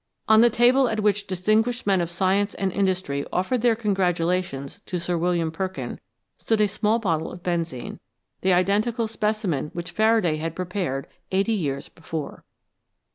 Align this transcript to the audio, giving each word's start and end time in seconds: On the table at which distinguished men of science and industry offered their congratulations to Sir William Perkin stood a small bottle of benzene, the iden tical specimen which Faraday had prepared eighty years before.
On 0.27 0.41
the 0.41 0.49
table 0.49 0.89
at 0.89 1.01
which 1.01 1.27
distinguished 1.27 1.85
men 1.85 2.01
of 2.01 2.09
science 2.09 2.55
and 2.55 2.71
industry 2.71 3.23
offered 3.31 3.61
their 3.61 3.75
congratulations 3.75 4.79
to 4.87 4.97
Sir 4.99 5.15
William 5.15 5.51
Perkin 5.51 5.99
stood 6.39 6.59
a 6.59 6.67
small 6.67 6.97
bottle 6.97 7.31
of 7.31 7.43
benzene, 7.43 7.99
the 8.41 8.51
iden 8.51 8.81
tical 8.81 9.07
specimen 9.07 9.69
which 9.73 9.91
Faraday 9.91 10.37
had 10.37 10.55
prepared 10.55 11.05
eighty 11.31 11.53
years 11.53 11.87
before. 11.87 12.43